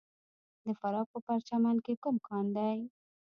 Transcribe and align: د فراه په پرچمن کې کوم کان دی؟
د 0.65 0.67
فراه 0.79 1.05
په 1.11 1.17
پرچمن 1.25 1.77
کې 1.85 1.93
کوم 2.03 2.15
کان 2.27 2.45
دی؟ 2.55 2.75